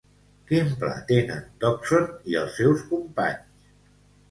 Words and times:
Quin 0.51 0.71
pla 0.83 0.89
tenen 1.11 1.43
Dodgson 1.65 2.09
i 2.33 2.41
els 2.41 2.59
seus 2.63 2.83
companys? 2.95 3.73